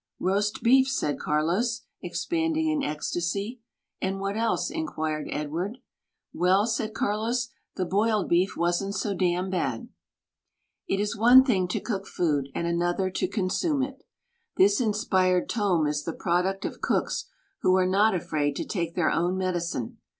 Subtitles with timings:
[0.19, 3.61] "Roast beef," said Carlos, expanding in ecstasy.
[4.01, 5.77] "And what else?" inquired Edward.
[6.33, 9.89] "Well," said Carlos, "the boiled beef wasn't so damned bad."
[10.87, 14.03] It is one thing to cook food, and another to consume it.
[14.57, 17.25] This inspired tome is the product of cooks
[17.61, 19.99] who are not afraid to take their own medicine.